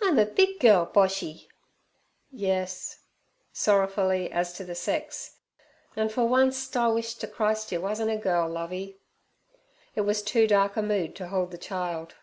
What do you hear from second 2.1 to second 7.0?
'Yes' sorrowfully as to the sex; 'an' fer oncet I